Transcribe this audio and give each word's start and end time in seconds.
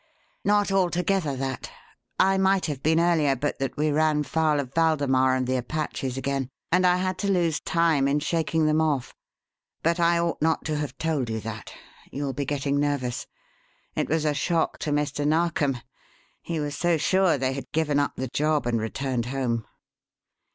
"Not 0.43 0.71
altogether 0.71 1.35
that. 1.35 1.69
I 2.19 2.35
might 2.39 2.65
have 2.65 2.81
been 2.81 2.99
earlier 2.99 3.35
but 3.35 3.59
that 3.59 3.77
we 3.77 3.91
ran 3.91 4.23
foul 4.23 4.59
of 4.59 4.73
Waldemar 4.75 5.35
and 5.35 5.45
the 5.45 5.57
Apaches 5.57 6.17
again, 6.17 6.49
and 6.71 6.87
I 6.87 6.95
had 6.95 7.19
to 7.19 7.31
lose 7.31 7.59
time 7.59 8.07
in 8.07 8.19
shaking 8.19 8.65
them 8.65 8.81
off. 8.81 9.13
But 9.83 9.99
I 9.99 10.17
ought 10.17 10.41
not 10.41 10.65
to 10.65 10.77
have 10.77 10.97
told 10.97 11.29
you 11.29 11.39
that. 11.41 11.75
You 12.11 12.23
will 12.23 12.33
be 12.33 12.45
getting 12.45 12.79
nervous. 12.79 13.27
It 13.93 14.09
was 14.09 14.25
a 14.25 14.33
shock 14.33 14.79
to 14.79 14.91
Mr. 14.91 15.23
Narkom. 15.27 15.77
He 16.41 16.59
was 16.59 16.75
so 16.75 16.97
sure 16.97 17.37
they 17.37 17.53
had 17.53 17.71
given 17.71 17.99
up 17.99 18.13
the 18.15 18.27
job 18.27 18.65
and 18.65 18.81
returned 18.81 19.27
home." 19.27 19.67